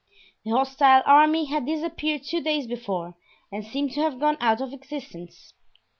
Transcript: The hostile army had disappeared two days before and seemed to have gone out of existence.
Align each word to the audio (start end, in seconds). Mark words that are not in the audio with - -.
The 0.43 0.49
hostile 0.49 1.03
army 1.05 1.45
had 1.45 1.67
disappeared 1.67 2.23
two 2.23 2.41
days 2.41 2.65
before 2.65 3.13
and 3.51 3.63
seemed 3.63 3.91
to 3.91 4.01
have 4.01 4.19
gone 4.19 4.37
out 4.39 4.59
of 4.59 4.73
existence. 4.73 5.53